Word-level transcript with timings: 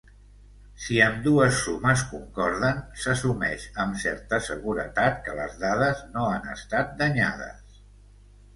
Si 0.85 0.95
ambdues 1.07 1.59
sumes 1.65 2.03
concorden, 2.13 2.79
s'assumeix 3.03 3.67
amb 3.85 4.01
certa 4.05 4.41
seguretat 4.47 5.23
que 5.29 5.39
les 5.43 5.55
dades 5.67 6.05
no 6.17 6.27
han 6.33 6.51
estat 6.57 6.93
danyades. 7.05 7.81